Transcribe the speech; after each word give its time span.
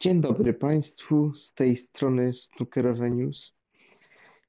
Dzień 0.00 0.20
dobry 0.20 0.54
Państwu, 0.54 1.34
z 1.34 1.54
tej 1.54 1.76
strony 1.76 2.32
Snookerowe 2.34 3.10
News. 3.10 3.54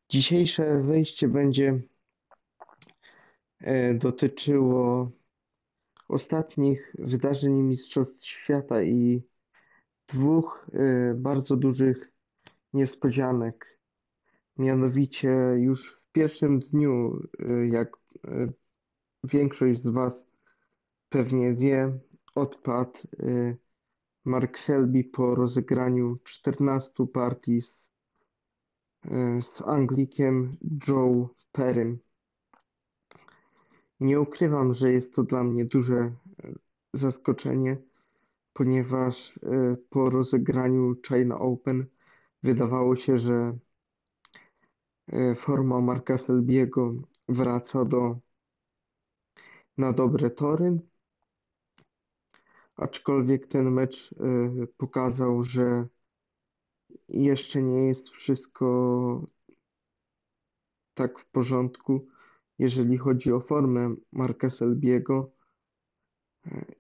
Dzisiejsze 0.10 0.82
wejście 0.82 1.28
będzie 1.28 1.82
e, 3.62 3.94
dotyczyło 3.94 5.12
ostatnich 6.08 6.96
wydarzeń 7.00 7.54
Mistrzostw 7.54 8.26
Świata 8.26 8.84
i 8.84 9.22
dwóch 10.08 10.68
e, 10.74 11.14
bardzo 11.14 11.58
dużych 11.58 12.12
niespodzianek. 12.74 13.80
Mianowicie 14.58 15.30
już 15.58 15.96
w 15.96 16.12
pierwszym 16.12 16.60
dniu, 16.60 17.24
e, 17.40 17.68
jak 17.68 17.98
większość 19.24 19.80
z 19.80 19.88
Was 19.88 20.28
pewnie 21.10 21.54
wie, 21.54 22.00
odpadł 22.36 23.00
Mark 24.28 24.60
Selby 24.60 25.04
po 25.04 25.36
rozegraniu 25.36 26.18
14 26.24 27.08
partii 27.14 27.62
z, 27.62 27.90
e, 29.06 29.42
z 29.42 29.62
Anglikiem 29.62 30.58
Joe 30.88 31.30
Perrym. 31.52 32.00
Nie 34.00 34.22
ukrywam, 34.22 34.74
że 34.74 34.92
jest 34.92 35.16
to 35.16 35.24
dla 35.24 35.44
mnie 35.44 35.66
duże 35.66 35.98
e, 35.98 36.12
zaskoczenie, 36.94 37.78
ponieważ 38.54 39.38
e, 39.38 39.78
po 39.90 40.10
rozegraniu 40.10 40.96
China 41.08 41.40
Open 41.40 41.86
wydawało 42.44 42.96
się, 42.96 43.18
że 43.18 43.58
forma 45.38 45.82
Marka 45.82 46.18
Selbiego 46.18 46.94
wraca 47.30 47.86
do 47.86 48.20
na 49.78 49.94
dobre 49.94 50.30
tory 50.30 50.80
aczkolwiek 52.78 53.48
ten 53.48 53.72
mecz 53.72 54.12
y, 54.12 54.68
pokazał, 54.78 55.44
że 55.44 55.88
jeszcze 57.10 57.64
nie 57.64 57.88
jest 57.88 58.10
wszystko 58.10 59.28
tak 60.94 61.20
w 61.20 61.26
porządku, 61.26 62.08
jeżeli 62.60 62.98
chodzi 62.98 63.32
o 63.32 63.40
formę 63.40 63.96
Marka 64.12 64.50
Selbiego 64.50 65.32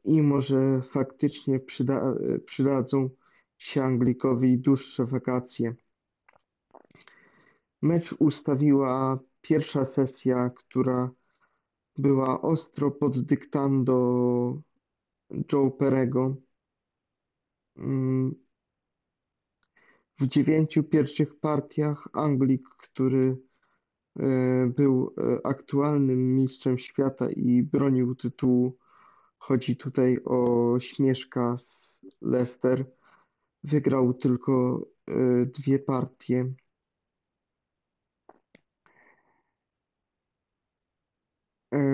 i 0.04 0.22
może 0.22 0.82
faktycznie 0.82 1.60
przyda, 1.60 2.16
przydadzą 2.46 3.10
się 3.58 3.84
Anglikowi 3.84 4.60
dłuższe 4.60 5.06
wakacje. 5.06 5.76
Mecz 7.82 8.14
ustawiła 8.20 9.20
pierwsza 9.42 9.86
sesja, 9.86 10.50
która 10.56 11.12
była 11.98 12.42
ostro 12.42 12.92
pod 12.92 13.20
dyktando 13.20 14.62
Joe 15.30 15.72
Perego. 15.72 16.36
Mm, 17.78 18.36
w 20.20 20.28
dziewięciu 20.28 20.84
pierwszych 20.84 21.40
partiach 21.40 22.08
Anglik, 22.14 22.70
który 22.70 23.38
e, 24.20 24.68
był 24.68 25.14
e, 25.18 25.46
aktualnym 25.46 26.36
mistrzem 26.36 26.78
świata 26.78 27.30
i 27.32 27.64
bronił 27.64 28.16
tytułu, 28.16 28.78
chodzi 29.38 29.78
tutaj 29.78 30.20
o 30.26 30.76
Śmieszka 30.80 31.58
z 31.58 32.02
Leicester, 32.22 32.86
wygrał 33.64 34.14
tylko 34.14 34.86
e, 35.08 35.46
dwie 35.46 35.80
partie. 35.80 36.54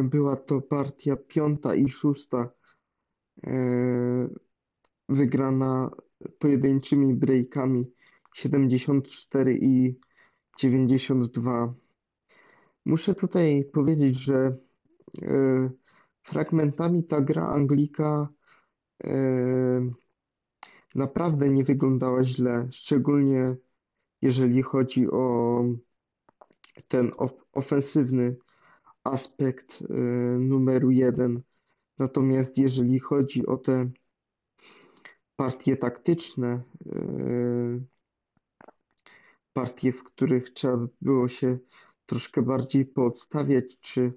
Była 0.03 0.35
to 0.35 0.61
partia 0.61 1.15
piąta 1.15 1.75
i 1.75 1.89
szósta 1.89 2.49
wygrana 5.09 5.91
pojedynczymi 6.39 7.13
breakami 7.15 7.91
74 8.33 9.57
i 9.61 9.99
92. 10.59 11.73
Muszę 12.85 13.15
tutaj 13.15 13.65
powiedzieć, 13.73 14.17
że 14.19 14.57
e, 15.21 15.69
fragmentami 16.23 17.03
ta 17.03 17.21
gra 17.21 17.47
Anglika 17.47 18.27
e, 19.03 19.09
naprawdę 20.95 21.49
nie 21.49 21.63
wyglądała 21.63 22.23
źle, 22.23 22.67
szczególnie 22.71 23.55
jeżeli 24.21 24.61
chodzi 24.61 25.11
o 25.11 25.63
ten 26.87 27.11
ofensywny 27.53 28.35
aspekt 29.03 29.83
numeru 30.39 30.91
jeden 30.91 31.41
Natomiast 31.99 32.57
jeżeli 32.57 32.99
chodzi 32.99 33.45
o 33.45 33.57
te 33.57 33.91
partie 35.35 35.77
taktyczne, 35.77 36.63
e, 36.85 37.79
partie, 39.53 39.93
w 39.93 40.03
których 40.03 40.53
trzeba 40.53 40.87
było 41.01 41.27
się 41.27 41.57
troszkę 42.05 42.41
bardziej 42.41 42.85
podstawiać, 42.85 43.79
czy, 43.79 44.13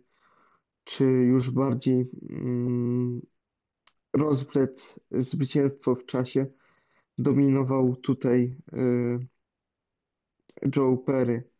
czy 0.84 1.04
już 1.04 1.50
bardziej 1.50 2.10
mm, 2.30 3.20
rozwlec 4.12 5.00
zwycięstwo 5.10 5.94
w 5.94 6.06
czasie, 6.06 6.46
dominował 7.18 7.96
tutaj 7.96 8.56
e, 8.72 9.18
Joe 10.76 10.96
Perry. 10.96 11.55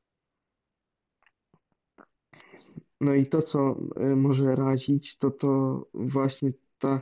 No 3.01 3.15
i 3.15 3.27
to, 3.27 3.43
co 3.43 3.77
e, 3.97 4.17
może 4.17 4.57
razić, 4.57 5.19
to 5.19 5.31
to 5.31 5.87
właśnie 5.95 6.53
ta 6.79 7.01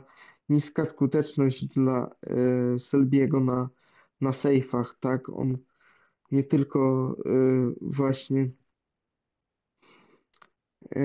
niska 0.49 0.85
skuteczność 0.85 1.65
dla 1.65 2.15
e, 2.23 2.79
Selbiego 2.79 3.39
na, 3.39 3.69
na 4.21 4.33
sejfach, 4.33 4.97
tak? 4.99 5.29
On 5.29 5.57
nie 6.31 6.43
tylko 6.43 7.15
e, 7.25 7.73
właśnie 7.81 8.49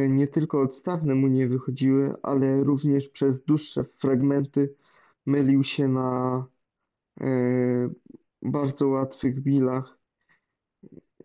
nie 0.09 0.27
tylko 0.29 0.61
odstawne 0.63 1.15
mu 1.15 1.29
nie 1.29 1.49
wychodziły, 1.49 2.15
ale 2.23 2.65
również 2.65 3.09
przez 3.09 3.45
dłuższe 3.45 3.85
fragmenty 3.85 4.75
mylił 5.27 5.65
się 5.65 5.89
na 5.89 6.47
bardzo 8.43 8.89
łatwych 8.89 9.41
bilach 9.41 9.99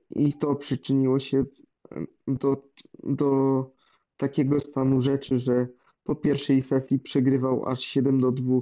i 0.09 0.33
to 0.33 0.55
przyczyniło 0.55 1.19
się 1.19 1.45
do, 2.27 2.63
do 3.03 3.71
takiego 4.17 4.59
stanu 4.59 5.01
rzeczy, 5.01 5.39
że 5.39 5.67
po 6.03 6.15
pierwszej 6.15 6.61
sesji 6.61 6.99
przegrywał 6.99 7.65
aż 7.65 7.79
7 7.79 8.21
do 8.21 8.31
2. 8.31 8.59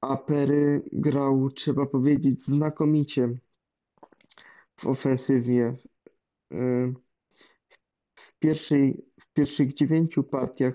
A 0.00 0.16
Perry 0.16 0.82
grał, 0.92 1.50
trzeba 1.50 1.86
powiedzieć, 1.86 2.42
znakomicie 2.42 3.38
w 4.76 4.86
ofensywie. 4.86 5.76
W, 8.14 8.38
pierwszej, 8.38 9.04
w 9.20 9.32
pierwszych 9.32 9.74
dziewięciu 9.74 10.24
partiach 10.24 10.74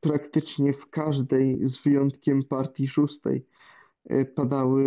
praktycznie 0.00 0.72
w 0.72 0.90
każdej, 0.90 1.66
z 1.66 1.80
wyjątkiem 1.82 2.42
partii 2.42 2.88
szóstej, 2.88 3.46
E, 3.46 3.49
padały 4.34 4.84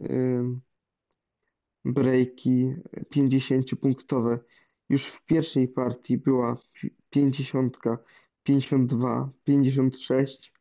e, 0.00 0.60
breaki 1.84 2.74
50-punktowe. 3.14 4.38
Już 4.88 5.06
w 5.06 5.24
pierwszej 5.24 5.68
partii 5.68 6.18
była 6.18 6.56
50, 7.10 7.78
52, 8.42 9.30
56, 9.44 10.52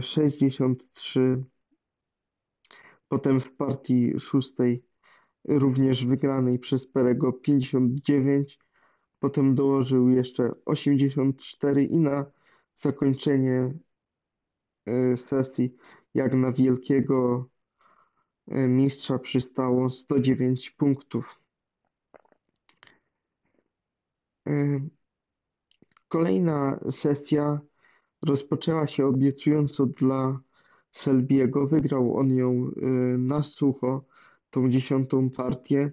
63. 0.00 1.44
Potem 3.08 3.40
w 3.40 3.52
partii 3.56 4.18
szóstej, 4.18 4.84
również 5.48 6.06
wygranej 6.06 6.58
przez 6.58 6.86
Perego 6.86 7.32
59. 7.32 8.58
Potem 9.18 9.54
dołożył 9.54 10.08
jeszcze 10.08 10.50
84 10.64 11.84
i 11.84 11.96
na 11.96 12.26
zakończenie 12.74 13.74
sesji 15.16 15.76
jak 16.14 16.34
na 16.34 16.52
wielkiego 16.52 17.48
e, 18.48 18.68
mistrza 18.68 19.18
przystało 19.18 19.90
109 19.90 20.70
punktów. 20.70 21.40
E, 24.48 24.80
kolejna 26.08 26.80
sesja 26.90 27.60
rozpoczęła 28.22 28.86
się 28.86 29.06
obiecująco 29.06 29.86
dla 29.86 30.40
Selbiego. 30.90 31.66
Wygrał 31.66 32.16
on 32.16 32.30
ją 32.36 32.50
e, 32.50 32.86
na 33.18 33.42
sucho, 33.42 34.04
tą 34.50 34.70
dziesiątą 34.70 35.30
partię. 35.30 35.90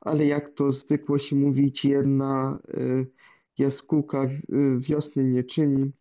Ale 0.00 0.26
jak 0.26 0.54
to 0.54 0.72
zwykło 0.72 1.18
się 1.18 1.36
mówić, 1.36 1.84
jedna 1.84 2.58
jaskółka 3.58 4.28
wiosny 4.78 5.24
nie 5.24 5.44
czyni. 5.44 5.92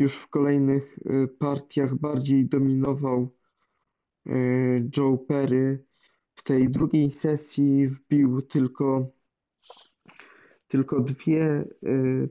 Już 0.00 0.16
w 0.16 0.28
kolejnych 0.28 0.98
y, 0.98 1.28
partiach 1.28 1.94
bardziej 1.94 2.48
dominował 2.48 3.30
y, 4.26 4.90
Joe 4.96 5.18
Perry. 5.18 5.84
W 6.34 6.42
tej 6.42 6.70
drugiej 6.70 7.12
sesji 7.12 7.88
wbił 7.88 8.42
tylko 8.42 9.10
tylko 10.68 11.00
dwie 11.00 11.44
e, 11.44 11.64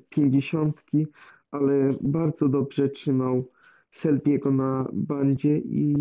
pięćdziesiątki, 0.09 1.07
ale 1.51 1.97
bardzo 2.01 2.49
dobrze 2.49 2.89
trzymał 2.89 3.51
Selbiego 3.91 4.51
na 4.51 4.89
bandzie 4.93 5.57
i 5.57 5.95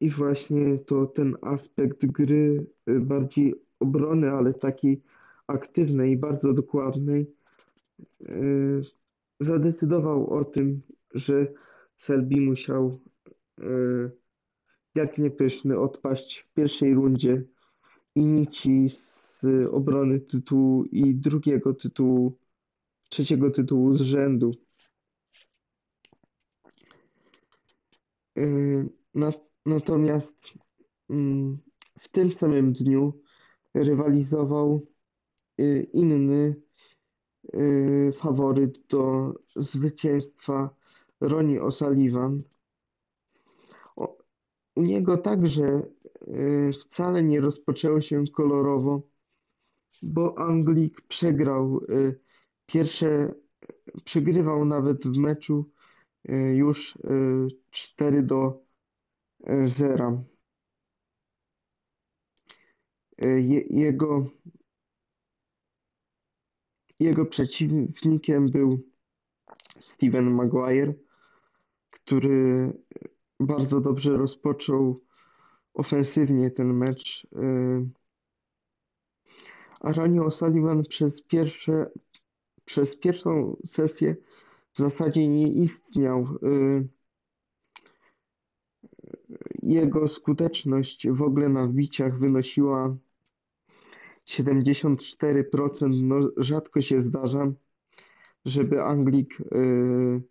i 0.00 0.10
właśnie 0.10 0.78
to 0.78 1.06
ten 1.06 1.36
aspekt 1.42 2.06
gry 2.06 2.66
y, 2.88 3.00
bardziej 3.00 3.54
obrony, 3.80 4.30
ale 4.30 4.54
takiej 4.54 5.02
aktywnej 5.46 6.16
bardzo 6.16 6.52
dokładnej, 6.52 7.20
y, 7.22 7.37
zadecydował 9.40 10.30
o 10.30 10.44
tym, 10.44 10.82
że 11.14 11.46
Selby 11.96 12.40
musiał 12.40 13.00
y, 13.58 14.10
jak 14.94 15.18
niepyszny 15.18 15.78
odpaść 15.78 16.38
w 16.38 16.54
pierwszej 16.54 16.94
rundzie 16.94 17.44
i 18.14 18.26
nici 18.26 18.88
z 18.88 19.44
obrony 19.70 20.20
tytułu 20.20 20.84
i 20.84 21.14
drugiego 21.14 21.74
tytułu, 21.74 22.38
trzeciego 23.08 23.50
tytułu 23.50 23.94
z 23.94 24.00
rzędu. 24.00 24.54
Natomiast 29.66 30.52
mm, 31.10 31.58
w 32.00 32.08
tym 32.08 32.32
samym 32.32 32.72
dniu 32.72 33.20
rywalizował 33.74 34.86
y, 35.60 35.88
inny 35.92 36.34
y, 36.44 36.67
faworyt 38.16 38.86
do 38.86 39.34
zwycięstwa 39.56 40.70
Ronnie 41.20 41.60
O'Sullivan. 41.60 42.42
U 44.76 44.82
niego 44.82 45.18
także 45.18 45.82
y, 46.28 46.70
wcale 46.72 47.22
nie 47.22 47.40
rozpoczęło 47.40 48.00
się 48.00 48.24
kolorowo, 48.32 49.02
bo 50.02 50.38
Anglik 50.38 51.00
przegrał 51.00 51.80
pierwsze, 52.66 53.34
przegrywał 54.04 54.64
nawet 54.64 55.06
w 55.06 55.18
meczu 55.18 55.70
już 56.54 56.98
4 57.70 58.22
do 58.22 58.62
zera. 59.64 60.24
Jego, 63.70 64.26
jego 67.00 67.26
przeciwnikiem 67.26 68.50
był 68.50 68.82
Steven 69.78 70.34
Maguire, 70.34 70.94
który 71.90 72.72
bardzo 73.40 73.80
dobrze 73.80 74.16
rozpoczął 74.16 75.00
ofensywnie 75.74 76.50
ten 76.50 76.74
mecz. 76.74 77.26
A 79.80 79.92
Ronnie 79.92 80.20
O'Sullivan 80.20 80.82
przez, 80.88 81.22
pierwsze, 81.22 81.90
przez 82.64 82.96
pierwszą 82.96 83.56
sesję 83.66 84.16
w 84.74 84.78
zasadzie 84.78 85.28
nie 85.28 85.52
istniał. 85.52 86.26
Jego 89.62 90.08
skuteczność 90.08 91.08
w 91.08 91.22
ogóle 91.22 91.48
na 91.48 91.66
wbiciach 91.66 92.18
wynosiła 92.18 92.96
74%. 94.28 96.02
No, 96.02 96.30
rzadko 96.36 96.80
się 96.80 97.02
zdarza, 97.02 97.52
żeby 98.44 98.82
Anglik 98.82 99.38
yy, 99.40 100.22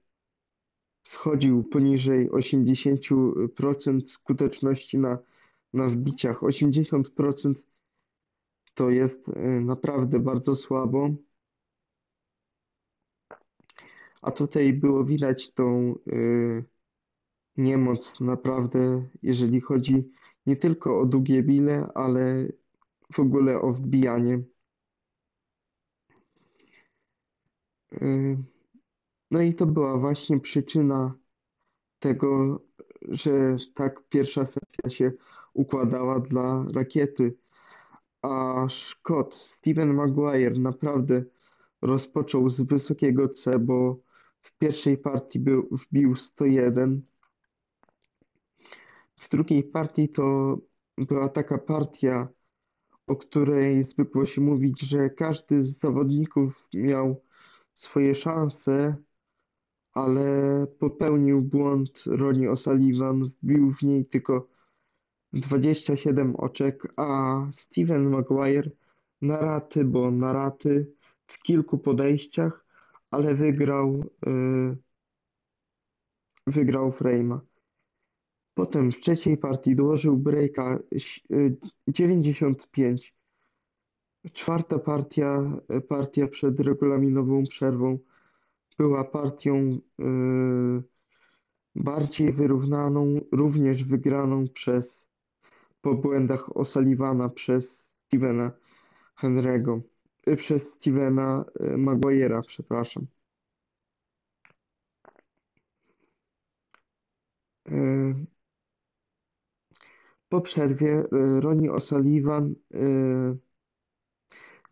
schodził 1.03 1.63
poniżej 1.63 2.29
80% 2.29 4.05
skuteczności 4.05 4.97
na, 4.97 5.17
na 5.73 5.87
wbiciach. 5.87 6.41
80% 6.41 7.53
to 8.73 8.89
jest 8.89 9.27
yy, 9.27 9.61
naprawdę 9.61 10.19
bardzo 10.19 10.55
słabo. 10.55 11.09
A 14.21 14.31
tutaj 14.31 14.73
było 14.73 15.05
widać 15.05 15.53
tą 15.53 15.95
yy, 16.05 16.63
niemoc 17.57 18.19
naprawdę, 18.19 19.07
jeżeli 19.23 19.61
chodzi 19.61 20.11
nie 20.45 20.55
tylko 20.55 20.99
o 20.99 21.05
długie 21.05 21.43
bile, 21.43 21.87
ale 21.95 22.47
w 23.13 23.19
ogóle 23.19 23.61
o 23.61 23.73
wbijanie. 23.73 24.43
Y, 27.93 28.37
no 29.31 29.41
i 29.41 29.55
to 29.55 29.65
była 29.65 29.97
właśnie 29.97 30.39
przyczyna 30.39 31.15
tego, 31.99 32.61
że 33.01 33.55
tak 33.73 34.03
pierwsza 34.09 34.45
sesja 34.45 34.89
się 34.89 35.11
układała 35.53 36.19
dla 36.19 36.65
rakiety. 36.73 37.37
A 38.21 38.67
Scott, 38.69 39.35
Steven 39.35 39.93
Maguire 39.93 40.59
naprawdę 40.59 41.23
rozpoczął 41.81 42.49
z 42.49 42.61
wysokiego 42.61 43.29
C, 43.29 43.59
bo 43.59 43.99
w 44.41 44.57
pierwszej 44.57 44.97
partii 44.97 45.39
był, 45.39 45.67
wbił 45.71 46.15
101, 46.15 47.01
w 49.15 49.29
drugiej 49.29 49.63
partii 49.63 50.09
to 50.09 50.57
była 50.97 51.29
taka 51.29 51.57
partia, 51.57 52.27
o 53.07 53.15
której 53.15 53.83
zwykło 53.83 54.25
się 54.25 54.41
mówić, 54.41 54.81
że 54.81 55.09
każdy 55.09 55.63
z 55.63 55.79
zawodników 55.79 56.67
miał 56.73 57.23
swoje 57.73 58.15
szanse, 58.15 58.95
ale 59.93 60.67
popełnił 60.79 61.41
błąd 61.41 62.03
Ronnie 62.05 62.49
O'Sullivan, 62.51 63.29
wbił 63.43 63.73
w 63.73 63.83
niej 63.83 64.05
tylko 64.05 64.47
27 65.33 66.35
oczek, 66.35 66.93
a 66.95 67.39
Steven 67.51 68.09
Maguire 68.09 68.71
na 69.21 69.41
raty, 69.41 69.85
bo 69.85 70.11
na 70.11 70.33
raty 70.33 70.93
w 71.27 71.39
kilku 71.39 71.77
podejściach, 71.77 72.65
ale 73.11 73.35
wygrał 73.35 74.03
yy, 74.25 74.77
wygrał 76.47 76.91
frame'a. 76.91 77.46
Potem 78.57 78.91
w 78.91 78.99
trzeciej 78.99 79.37
partii 79.37 79.75
dołożył 79.75 80.17
breaka 80.17 80.79
y, 81.31 81.57
dziewięćdziesiąt 81.87 82.71
pięć. 82.71 83.15
Czwarta 84.33 84.79
partia, 84.79 85.59
partia 85.89 86.27
przed 86.27 86.59
regulaminową 86.59 87.43
przerwą 87.43 87.99
była 88.77 89.03
partią 89.03 89.79
y, 89.99 90.83
bardziej 91.75 92.33
wyrównaną, 92.33 93.21
również 93.31 93.83
wygraną 93.83 94.47
przez 94.47 95.05
po 95.81 95.93
błędach 95.95 96.49
O'Sullivana 96.49 97.29
przez 97.29 97.85
Stevena 98.05 98.51
Henry'ego, 99.21 99.81
y, 100.27 100.35
przez 100.35 100.63
Stevena 100.63 101.45
Maguire'a, 101.59 102.41
przepraszam. 102.47 103.07
Po 110.29 110.41
przerwie 110.41 110.99
y, 110.99 111.41
Ronnie 111.41 111.71
O'Sullivan 111.71 112.55
y, 112.73 113.37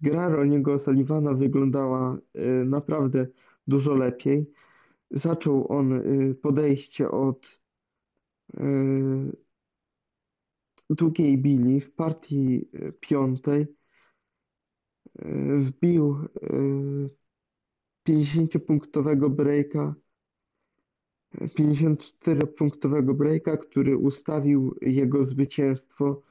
gra 0.02 0.30
Ronniego 0.30 0.74
O'Sullivana 0.74 1.34
wyglądała 1.34 2.18
y, 2.36 2.66
naprawdę 2.66 3.28
dużo 3.68 3.96
lepiej. 3.96 4.52
Zaczął 5.12 5.72
on 5.72 6.02
podejście 6.42 7.12
od 7.12 7.60
długiej 10.90 11.38
bili 11.38 11.82
w 11.82 11.92
partii 11.92 12.70
piątej. 13.00 13.68
Wbił 15.58 16.18
50-punktowego 18.08 19.30
breaka 19.30 19.96
54-punktowego 21.42 23.14
breaka, 23.14 23.58
który 23.58 23.98
ustawił 23.98 24.76
jego 24.82 25.24
zwycięstwo. 25.24 26.22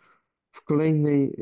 W, 0.51 0.65
kolejnej, 0.65 1.25
e, 1.25 1.35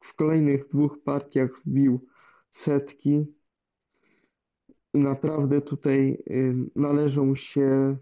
w 0.00 0.14
kolejnych 0.14 0.68
dwóch 0.68 1.02
partiach 1.04 1.50
wbił 1.66 2.06
setki. 2.50 3.26
Naprawdę 4.94 5.60
tutaj 5.60 6.10
e, 6.10 6.34
należą 6.76 7.34
się 7.34 7.96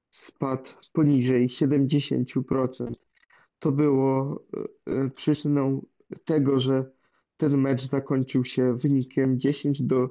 spadł 0.09 0.69
poniżej 0.93 1.47
70%. 1.47 2.93
To 3.59 3.71
było 3.71 4.43
przyczyną 5.15 5.85
tego, 6.25 6.59
że 6.59 6.91
ten 7.37 7.57
mecz 7.57 7.83
zakończył 7.83 8.45
się 8.45 8.77
wynikiem 8.77 9.39
10 9.39 9.81
do 9.81 10.09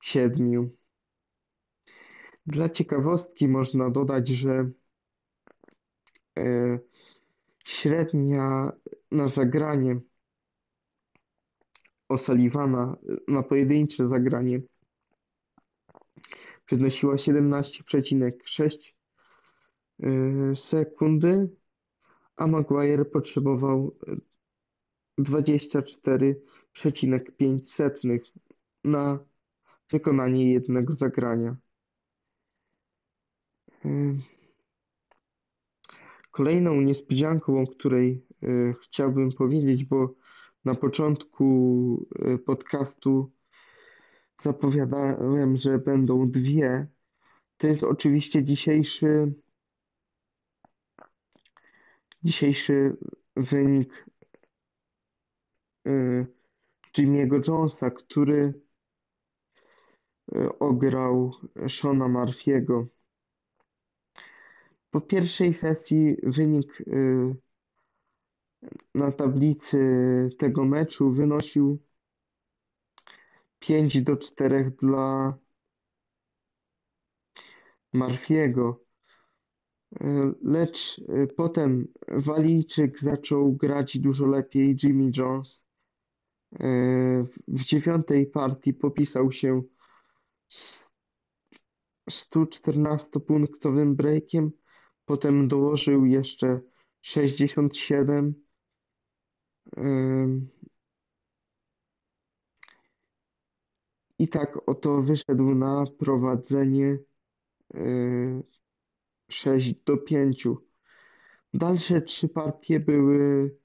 7. 0.00 0.70
Dla 2.48 2.68
ciekawostki 2.68 3.48
można 3.48 3.90
dodać, 3.90 4.28
że 4.28 4.70
e, 6.38 6.78
średnia 7.64 8.72
na 9.10 9.28
zagranie 9.28 10.00
O'Sullivana 12.08 12.96
na 13.28 13.42
pojedyncze 13.42 14.08
zagranie 14.08 14.60
wynosiła 16.70 17.14
17,6 17.14 18.92
e, 20.02 20.56
sekundy, 20.56 21.50
a 22.36 22.46
Maguire 22.46 23.04
potrzebował 23.04 23.96
24,5 25.20 28.18
na 28.84 29.18
wykonanie 29.90 30.52
jednego 30.52 30.92
zagrania. 30.92 31.56
Kolejną 36.38 36.80
niespodzianką, 36.80 37.62
o 37.62 37.66
której 37.66 38.26
e, 38.42 38.74
chciałbym 38.82 39.32
powiedzieć, 39.32 39.84
bo 39.84 40.14
na 40.64 40.74
początku 40.74 42.06
e, 42.18 42.38
podcastu 42.38 43.32
zapowiadałem, 44.40 45.56
że 45.56 45.78
będą 45.78 46.30
dwie, 46.30 46.86
to 47.56 47.66
jest 47.66 47.82
oczywiście 47.82 48.44
dzisiejszy 48.44 49.34
dzisiejszy 52.22 52.96
wynik 53.36 54.06
e, 55.86 55.90
Jimmy'ego 56.98 57.48
Jonesa, 57.48 57.90
który 57.90 58.60
ograł 60.58 61.32
Shona 61.68 62.08
Murphy'ego. 62.08 62.86
Po 64.90 65.00
pierwszej 65.00 65.54
sesji 65.54 66.16
wynik 66.22 66.80
y, 66.80 67.34
na 68.94 69.12
tablicy 69.12 69.78
tego 70.38 70.64
meczu 70.64 71.12
wynosił 71.12 71.78
5 73.58 74.02
do 74.02 74.16
4 74.16 74.72
dla 74.78 75.38
Murphy'ego. 77.94 78.74
Y, 80.00 80.04
lecz 80.42 80.98
y, 80.98 81.26
potem 81.36 81.88
Walijczyk 82.08 83.00
zaczął 83.00 83.52
grać 83.52 83.98
dużo 83.98 84.26
lepiej, 84.26 84.76
Jimmy 84.82 85.10
Jones. 85.16 85.62
W 87.48 87.64
dziewiątej 87.64 88.26
partii 88.26 88.74
popisał 88.74 89.32
się 89.32 89.62
114-punktowym 92.10 93.94
breakiem, 93.94 94.52
potem 95.08 95.48
dołożył 95.48 96.04
jeszcze 96.04 96.60
67 97.02 98.34
i 104.18 104.28
tak 104.28 104.68
oto 104.68 105.02
wyszedł 105.02 105.54
na 105.54 105.84
prowadzenie 105.98 106.98
6 109.30 109.74
do 109.84 109.96
5. 109.96 110.48
Dalsze 111.54 112.02
trzy 112.02 112.28
partie 112.28 112.80
były 112.80 113.56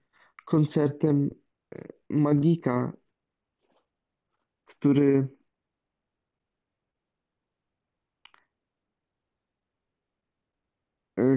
koncertem 0.46 1.30
Magika, 2.10 2.94
który 4.66 5.28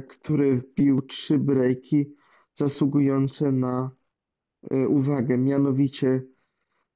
który 0.09 0.57
wbił 0.57 1.03
trzy 1.03 1.39
breaki 1.39 2.15
zasługujące 2.53 3.53
na 3.53 3.91
e, 4.71 4.89
uwagę, 4.89 5.39
mianowicie 5.39 6.23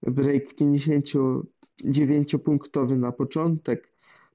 break 0.03 0.55
59-punktowy 0.55 2.99
na 2.99 3.13
początek, 3.13 3.93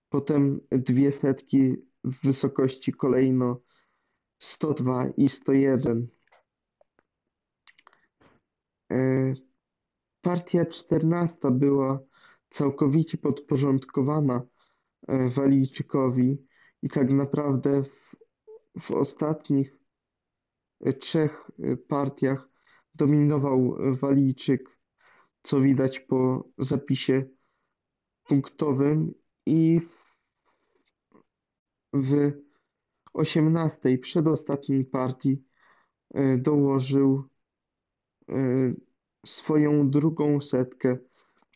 potem 0.09 0.61
dwie 0.71 1.11
setki 1.11 1.75
w 2.03 2.23
wysokości 2.23 2.93
kolejno 2.93 3.61
102 4.39 5.07
i 5.17 5.29
101. 5.29 6.07
E, 8.91 9.33
partia 10.21 10.65
14 10.65 11.51
była 11.51 11.99
całkowicie 12.49 13.17
podporządkowana 13.17 14.41
Walijczykowi 15.35 16.37
i 16.81 16.89
tak 16.89 17.09
naprawdę 17.09 17.83
w 17.83 18.04
ostatnich 18.91 19.77
e, 20.81 20.93
trzech 20.93 21.51
e, 21.59 21.77
partiach 21.77 22.49
dominował 22.95 23.75
Walijczyk, 23.91 24.77
co 25.43 25.61
widać 25.61 25.99
po 25.99 26.49
zapisie 26.57 27.25
punktowym 28.27 29.13
i 29.45 29.81
w 31.93 32.31
osiemnastej, 33.13 33.97
przedostatniej 33.97 34.85
partii 34.85 35.43
e, 36.13 36.37
dołożył 36.37 37.23
swoją 39.25 39.89
drugą 39.89 40.41
setkę 40.41 40.97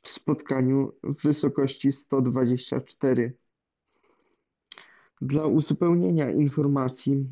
w 0.03 0.07
spotkaniu 0.09 0.91
w 1.03 1.23
wysokości 1.23 1.91
124. 1.91 3.37
Dla 5.21 5.47
uzupełnienia 5.47 6.31
informacji 6.31 7.29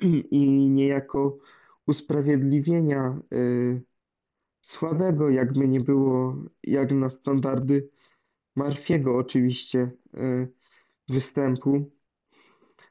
i 0.30 0.50
niejako 0.50 1.38
usprawiedliwienia 1.86 3.18
y, 3.32 3.82
słabego, 4.60 5.30
jakby 5.30 5.68
nie 5.68 5.80
było, 5.80 6.36
jak 6.62 6.92
na 6.92 7.10
standardy 7.10 7.90
Marfiego 8.56 9.16
oczywiście, 9.16 9.90
y, 10.14 10.52
występu, 11.08 11.90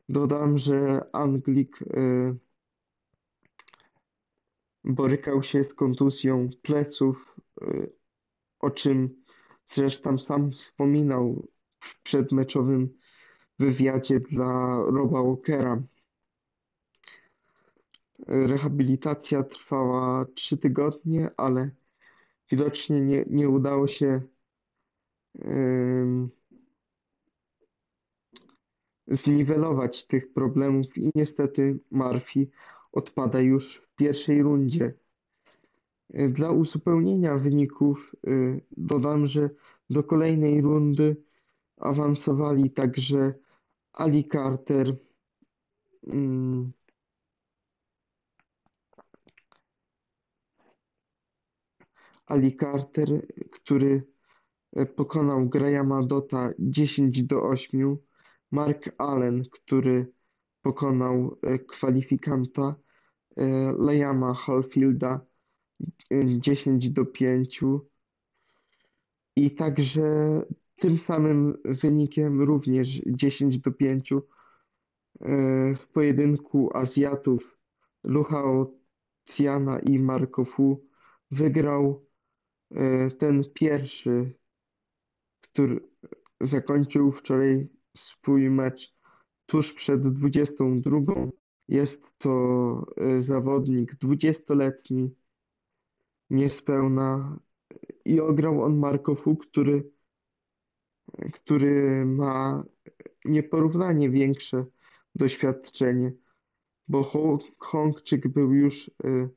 dodam, 0.09 0.57
że 0.57 1.01
Anglik 1.13 1.81
y, 1.81 2.35
borykał 4.83 5.43
się 5.43 5.63
z 5.63 5.73
kontuzją 5.73 6.49
pleców, 6.61 7.35
o 8.59 8.69
czym 8.69 9.19
Zresztą 9.71 10.19
sam 10.19 10.51
wspominał 10.51 11.47
w 11.79 12.01
przedmeczowym 12.01 12.98
wywiadzie 13.59 14.19
dla 14.19 14.77
Roba 14.85 15.23
Walkera. 15.23 15.81
Rehabilitacja 18.27 19.43
trwała 19.43 20.25
trzy 20.25 20.57
tygodnie, 20.57 21.31
ale 21.37 21.69
widocznie 22.51 23.01
nie, 23.01 23.25
nie 23.27 23.49
udało 23.49 23.87
się 23.87 24.21
ym, 25.45 26.29
zniwelować 29.07 30.05
tych 30.05 30.33
problemów 30.33 30.97
i 30.97 31.09
niestety 31.15 31.79
Murphy 31.91 32.47
odpada 32.91 33.39
już 33.39 33.75
w 33.75 33.95
pierwszej 33.95 34.41
rundzie. 34.41 34.93
Dla 36.29 36.51
uzupełnienia 36.51 37.37
wyników 37.37 38.15
y, 38.27 38.61
dodam, 38.77 39.27
że 39.27 39.49
do 39.89 40.03
kolejnej 40.03 40.61
rundy 40.61 41.15
awansowali 41.77 42.71
także 42.71 43.33
Ali 43.93 44.27
Carter, 44.27 44.97
mm, 46.07 46.73
Ali 52.25 52.57
Carter, 52.57 53.27
który 53.51 54.03
e, 54.75 54.85
pokonał 54.85 55.49
Grahama 55.49 56.03
Dotta 56.03 56.53
10 56.59 57.23
do 57.23 57.43
8, 57.43 57.97
Mark 58.51 58.89
Allen, 58.97 59.43
który 59.51 60.11
pokonał 60.61 61.37
e, 61.41 61.59
kwalifikanta 61.59 62.75
e, 63.37 63.73
Liama 63.79 64.33
Hallfielda 64.33 65.25
10 66.39 66.89
do 66.89 67.05
5 67.05 67.61
i 69.35 69.51
także 69.51 70.41
tym 70.79 70.99
samym 70.99 71.57
wynikiem 71.65 72.41
również 72.41 73.01
10 73.05 73.59
do 73.59 73.71
5 73.71 74.13
w 75.75 75.87
pojedynku 75.93 76.77
Azjatów 76.77 77.57
Luchao 78.03 78.73
Tiana 79.25 79.79
i 79.79 79.99
Marco 79.99 80.45
Fu 80.45 80.85
wygrał 81.31 82.09
E, 82.75 83.11
ten 83.11 83.43
pierwszy, 83.53 84.33
który 85.41 85.89
zakończył 86.41 87.11
wczoraj 87.11 87.69
swój 87.97 88.49
mecz 88.49 88.95
tuż 89.45 89.73
przed 89.73 90.01
22. 90.01 90.97
Jest 91.67 92.17
to 92.17 92.85
e, 92.97 93.21
zawodnik 93.21 93.95
20-letni, 93.95 95.15
niespełna 96.29 97.39
i 98.05 98.19
ograł 98.19 98.63
on 98.63 98.77
Markowu, 98.77 99.35
który, 99.35 99.91
który 101.33 102.05
ma 102.05 102.63
nieporównanie 103.25 104.09
większe 104.09 104.65
doświadczenie, 105.15 106.13
bo 106.87 107.11
Hongczyk 107.57 108.27
był 108.27 108.53
już 108.53 108.91
e, 109.03 109.29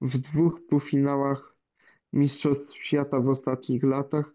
w 0.00 0.18
dwóch 0.18 0.66
półfinałach 0.66 1.56
mistrzostw 2.12 2.76
świata 2.76 3.20
w 3.20 3.28
ostatnich 3.28 3.82
latach, 3.82 4.34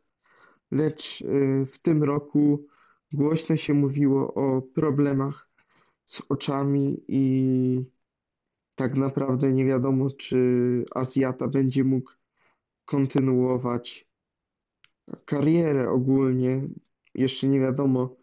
lecz 0.72 1.22
y, 1.22 1.66
w 1.66 1.80
tym 1.80 2.04
roku 2.04 2.66
głośno 3.12 3.58
się 3.58 3.74
mówiło 3.74 4.34
o 4.34 4.62
problemach 4.62 5.50
z 6.06 6.22
oczami 6.30 7.04
i 7.08 7.86
tak 8.76 8.98
naprawdę 8.98 9.52
nie 9.54 9.66
wiadomo, 9.66 10.12
czy 10.12 10.86
Azjata 10.96 11.48
będzie 11.48 11.84
mógł 11.84 12.12
kontynuować 12.86 14.07
karierę 15.26 15.90
ogólnie. 15.90 16.68
Jeszcze 17.14 17.48
nie 17.48 17.60
wiadomo, 17.60 18.18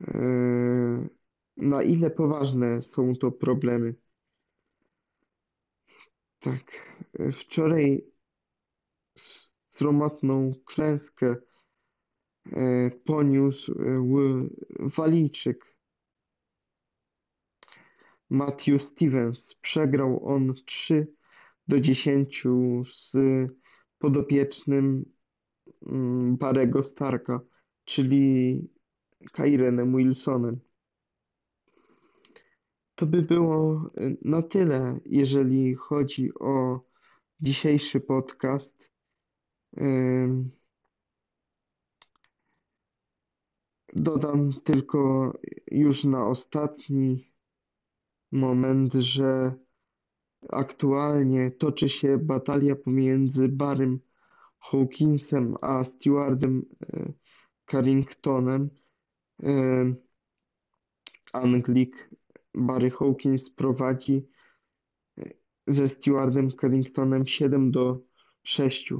y, 0.00 1.08
na 1.56 1.82
ile 1.82 2.10
poważne 2.10 2.82
są 2.82 3.16
to 3.16 3.32
problemy. 3.32 3.94
Tak, 6.40 6.96
wczoraj 7.32 8.04
sromotną 9.70 10.52
klęskę 10.64 11.36
e, 12.52 12.90
poniósł 12.90 13.72
e, 13.72 14.08
Walijczyk 14.78 15.76
Matthew 18.30 18.82
Stevens. 18.82 19.54
Przegrał 19.54 20.26
on 20.26 20.54
3 20.66 21.06
do 21.68 21.80
10 21.80 22.44
z 22.84 23.16
podopiecznym 23.98 25.12
mm, 25.86 26.36
Barego 26.36 26.82
Starka, 26.82 27.40
czyli 27.84 28.58
Kyrenem 29.32 29.96
Wilsonem. 29.96 30.60
To 32.94 33.06
by 33.06 33.22
było 33.22 33.90
e, 33.96 34.16
na 34.22 34.42
tyle, 34.42 35.00
jeżeli 35.04 35.74
chodzi 35.74 36.34
o 36.34 36.80
dzisiejszy 37.40 38.00
podcast. 38.00 38.90
Dodam 43.94 44.52
tylko 44.64 45.32
już 45.70 46.04
na 46.04 46.26
ostatni 46.26 47.32
moment, 48.32 48.94
że 48.94 49.54
aktualnie 50.48 51.50
toczy 51.50 51.88
się 51.88 52.18
batalia 52.18 52.76
pomiędzy 52.76 53.48
Barrym 53.48 54.00
Hawkinsem 54.60 55.56
a 55.62 55.84
Stewardem 55.84 56.66
e, 56.82 57.12
Carringtonem. 57.66 58.70
Anglik 61.32 62.10
Barry 62.54 62.90
Hawkins 62.90 63.50
prowadzi 63.50 64.28
e, 65.18 65.22
ze 65.66 65.88
Stewardem 65.88 66.50
Carringtonem 66.50 67.26
7 67.26 67.70
do 67.70 68.04
6. 68.42 68.92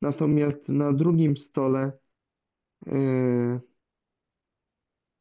Natomiast 0.00 0.68
na 0.68 0.92
drugim 0.92 1.36
stole 1.36 1.92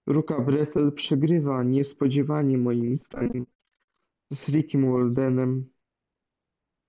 Ruka 0.08 0.42
Bresel 0.42 0.92
przegrywa 0.92 1.64
niespodziewanie 1.64 2.58
moim 2.58 2.98
zdaniem 2.98 3.46
z 4.32 4.50
Rickiem 4.50 4.92
Waldenem 4.92 5.70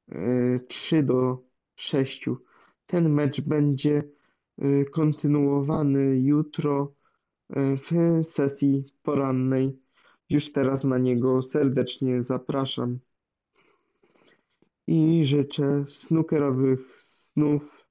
yy, 0.08 0.60
3 0.68 1.02
do 1.02 1.44
6. 1.76 2.26
Ten 2.92 3.08
mecz 3.08 3.40
będzie 3.40 4.02
yy, 4.58 4.84
kontynuowany 4.84 6.20
jutro 6.20 6.94
yy, 7.50 7.76
w 7.76 7.90
sesji 8.26 8.84
porannej. 9.02 9.78
Już 10.30 10.52
teraz 10.52 10.84
na 10.84 10.98
niego 10.98 11.42
serdecznie 11.42 12.22
zapraszam. 12.22 12.98
I 14.86 15.24
życzę 15.24 15.84
snookerowych 15.88 16.98
snów. 16.98 17.86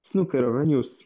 Snookerowe 0.00 0.66
News 0.66 1.04